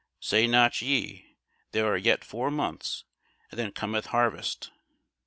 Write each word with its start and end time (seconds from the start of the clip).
Say 0.19 0.47
not 0.47 0.81
ye, 0.81 1.35
There 1.73 1.85
are 1.85 1.95
yet 1.95 2.23
four 2.25 2.49
months, 2.49 3.03
and 3.51 3.59
then 3.59 3.71
cometh 3.71 4.07
harvest? 4.07 4.71